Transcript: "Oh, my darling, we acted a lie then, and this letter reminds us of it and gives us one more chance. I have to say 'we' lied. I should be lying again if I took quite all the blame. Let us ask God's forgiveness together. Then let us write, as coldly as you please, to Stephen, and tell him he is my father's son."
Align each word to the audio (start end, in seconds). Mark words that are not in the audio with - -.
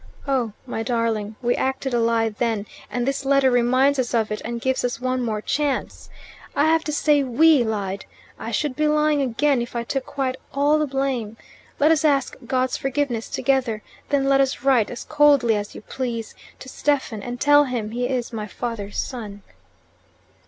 "Oh, 0.27 0.53
my 0.65 0.81
darling, 0.81 1.35
we 1.43 1.55
acted 1.55 1.93
a 1.93 1.99
lie 1.99 2.29
then, 2.29 2.65
and 2.89 3.05
this 3.07 3.23
letter 3.23 3.51
reminds 3.51 3.99
us 3.99 4.15
of 4.15 4.31
it 4.31 4.41
and 4.43 4.59
gives 4.59 4.83
us 4.83 4.99
one 4.99 5.21
more 5.21 5.41
chance. 5.43 6.09
I 6.55 6.65
have 6.65 6.83
to 6.85 6.91
say 6.91 7.21
'we' 7.23 7.63
lied. 7.65 8.05
I 8.39 8.49
should 8.49 8.75
be 8.75 8.87
lying 8.87 9.21
again 9.21 9.61
if 9.61 9.75
I 9.75 9.83
took 9.83 10.07
quite 10.07 10.37
all 10.55 10.79
the 10.79 10.87
blame. 10.87 11.37
Let 11.79 11.91
us 11.91 12.03
ask 12.03 12.35
God's 12.47 12.77
forgiveness 12.77 13.29
together. 13.29 13.83
Then 14.09 14.25
let 14.27 14.41
us 14.41 14.63
write, 14.63 14.89
as 14.89 15.03
coldly 15.03 15.55
as 15.55 15.75
you 15.75 15.81
please, 15.81 16.33
to 16.57 16.67
Stephen, 16.67 17.21
and 17.21 17.39
tell 17.39 17.65
him 17.65 17.91
he 17.91 18.07
is 18.09 18.33
my 18.33 18.47
father's 18.47 18.97
son." 18.97 19.43